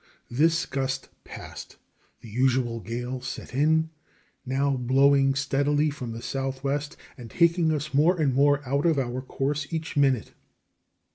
[0.31, 1.77] This gust passed,
[2.21, 3.91] the usual gale set in,
[4.47, 9.21] now blowing steadily from the southwest, and taking us more and more out of our
[9.21, 10.31] course each minute.